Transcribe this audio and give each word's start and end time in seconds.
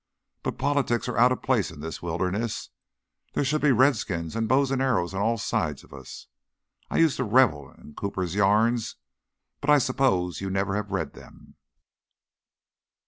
But 0.41 0.57
politics 0.57 1.07
are 1.07 1.17
out 1.19 1.31
of 1.31 1.43
place 1.43 1.69
in 1.69 1.79
this 1.79 2.01
wilderness. 2.01 2.71
There 3.33 3.43
should 3.43 3.61
be 3.61 3.71
redskins 3.71 4.35
and 4.35 4.49
bows 4.49 4.71
and 4.71 4.81
arrows 4.81 5.13
on 5.13 5.21
all 5.21 5.37
sides 5.37 5.83
of 5.83 5.93
us. 5.93 6.25
I 6.89 6.97
used 6.97 7.17
to 7.17 7.23
revel 7.23 7.71
in 7.73 7.93
Cooper's 7.93 8.33
yarns, 8.33 8.95
but 9.59 9.69
I 9.69 9.77
suppose 9.77 10.41
you 10.41 10.49
never 10.49 10.75
have 10.75 10.89
read 10.89 11.13
them." 11.13 11.53